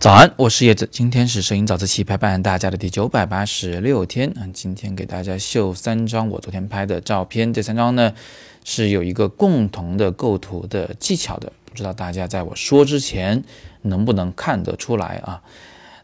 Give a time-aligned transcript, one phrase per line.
[0.00, 0.88] 早安，我是叶子。
[0.90, 4.42] 今天是摄影早自习陪伴大家的第九百八十六天啊。
[4.52, 8.12] 今天给大家秀三张我昨天拍的照片，这三张呢
[8.64, 13.44] 是有一个共同的构图的技巧的，不知道大家在我说之前
[13.82, 15.40] 能不能看得出来啊？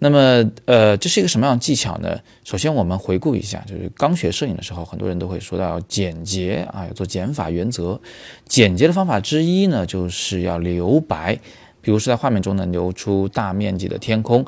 [0.00, 2.20] 那么，呃，这是一个什么样的技巧呢？
[2.44, 8.00] 首先，我们回顾一下，就是刚学摄影的时候，很多人都会说到要简洁啊，要做减法原则。
[8.46, 11.38] 简洁的方法之一呢，就是要留白。
[11.80, 14.44] 比如说在画面中呢，留出大面积的天空，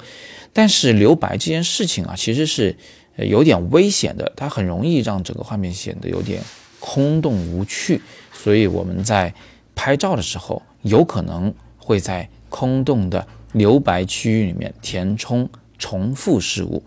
[0.53, 2.77] 但是留白这件事情啊，其实是
[3.17, 6.41] 有点危险的，它很容易让整个画面显得有点
[6.79, 8.01] 空洞无趣。
[8.33, 9.35] 所以我们在
[9.75, 16.83] 拍照的时候，有可能会在空洞的留白区域里面填充重复事物。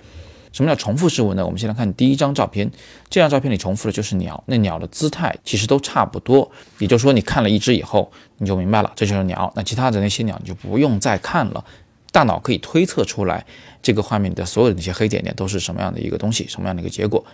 [0.52, 1.44] 什么叫重复事物呢？
[1.44, 2.70] 我们先来看第一张照片，
[3.10, 11.66] 这张照片里重复的就是鸟，那鸟的姿态其实都差不多，也就是说你看了一只以后，你就明白了这就是鸟，那其他的那些鸟你就不用再看了，
[12.12, 13.44] 大脑可以推测出来
[13.82, 17.26] 这个画面的所有的那些黑点点都是什么样的一个东西，什么样的一个结果。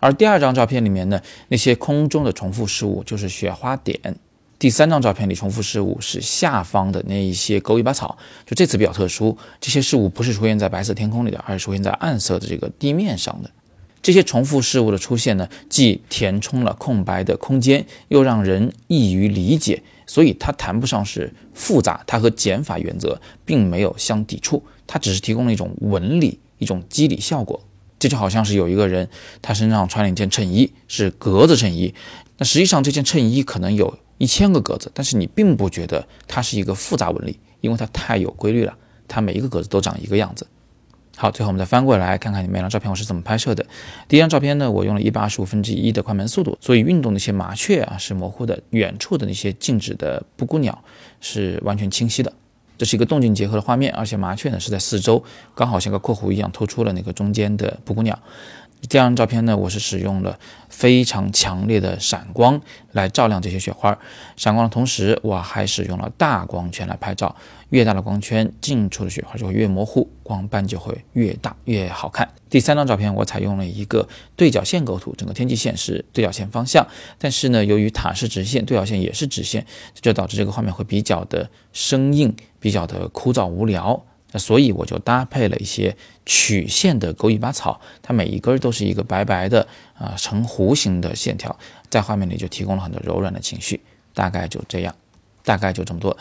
[0.00, 4.16] 而第二张照片里面呢，那些空中的重复事物就是雪花点。
[4.58, 13.48] 第三张照片里重复事物是下方的那一些狗尾巴草，就这次比较特殊，这些事物不是出现在白色天空里的，而是出现在暗色的这个地面上的。
[14.02, 27.60] 这些重复事物的出现呢，既填充了空白的空间，又让人易于理解，所以它谈不上是复杂，它和减法原则并没有相抵触，它只是提供了一种纹理、一种肌理效果。
[28.00, 29.08] 这就好像是有一个人，
[29.40, 31.94] 他身上穿了一件衬衣，是格子衬衣，
[32.38, 33.98] 那实际上这件衬衣可能有。
[34.18, 38.76] 一千个格子，但是你并不觉得它是一个复杂纹理，因为它太有规律了，
[39.08, 40.46] 它每一个格子都长一个样子。
[41.16, 43.66] 好，最后我们再翻过来看看每张照片我是怎么拍摄的。
[44.06, 50.84] 第一张照片呢，我用了一百二十五分之一的快门速度，所以运动那些麻雀啊是模糊的，远处的那些静止的布谷鸟
[51.20, 52.32] 是完全清晰的。
[52.76, 55.24] 这是一个动静结合的画面，而且麻雀呢是在四周，
[55.56, 58.16] 刚好像个括弧一样突出了那个中间的布谷鸟。
[58.82, 62.60] 这张照片呢，我是使用了非常强烈的闪光
[62.92, 63.98] 来照亮这些雪花。
[64.36, 67.34] 闪光的同时，我还使用了大光圈来拍照。
[67.70, 72.26] 越大的光圈，近处的雪花就会越模糊，光斑就会越大越好看。
[72.48, 76.86] 第三张照片，我采用了一个对角线构图，整个天际线是对角线方向，
[77.18, 84.02] 但是呢，由于塔是直线，对角线也是直线，这就导致这个画面会比较的生硬，比较的枯燥无聊。
[84.32, 85.96] 那所以我就搭配了一些
[86.26, 91.58] 曲线的狗尾巴草，它每一根都是一个白白的啊呈弧形的线条，
[91.88, 93.80] 在画面里就提供了很多柔软的情绪。
[94.14, 94.96] 大概就这样，
[95.44, 96.16] 大概就这么多。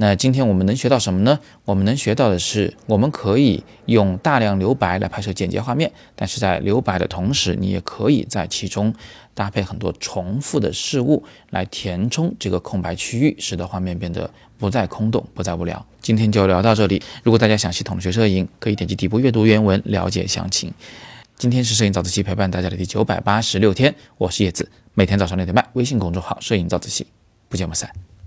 [0.00, 1.40] 那今天我们能学到什么呢？
[1.64, 8.94] 我们能学到的是，我们可以用大量留白来拍摄简洁画面，但是在留白的同时，你也可以在其中
[9.34, 15.84] 搭配很多重复的事物来填充这个空白区域，使得画面变得不再空洞，不再无聊。
[16.00, 17.02] 今天就聊到这里。
[17.24, 20.72] 如果大家想系统学摄影，可以点击底部阅读原文了解详情。
[21.36, 27.04] 今天是摄影早自习陪伴大家的第九百八十六天，我是叶子，每天早上六点半，微信公众号“摄影早自习”，
[27.48, 28.17] 不见不散。